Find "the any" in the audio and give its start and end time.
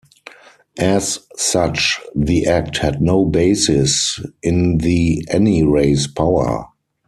4.79-5.61